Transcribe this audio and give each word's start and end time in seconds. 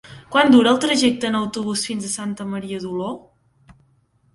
Quant 0.35 0.47
dura 0.55 0.71
el 0.75 0.79
trajecte 0.85 1.29
en 1.31 1.39
autobús 1.41 1.85
fins 1.91 2.11
a 2.11 2.13
Santa 2.17 2.51
Maria 2.57 2.85
d'Oló? 2.87 3.15